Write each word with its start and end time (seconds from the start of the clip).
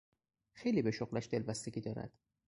خیلی 0.53 0.81
به 0.81 0.91
شغلش 0.91 1.27
دلبستگی 1.31 1.81
دارد. 1.81 2.13